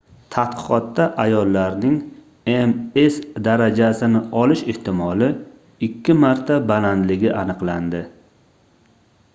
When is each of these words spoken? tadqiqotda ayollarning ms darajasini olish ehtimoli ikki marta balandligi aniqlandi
tadqiqotda 0.33 1.05
ayollarning 1.23 1.99
ms 2.51 3.19
darajasini 3.49 4.23
olish 4.45 4.65
ehtimoli 4.75 5.29
ikki 5.91 6.17
marta 6.25 6.61
balandligi 6.75 7.33
aniqlandi 7.43 8.03